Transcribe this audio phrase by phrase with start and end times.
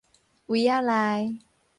[0.47, 1.41] 圍仔內